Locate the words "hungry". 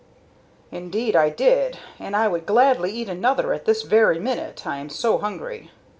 5.19-5.69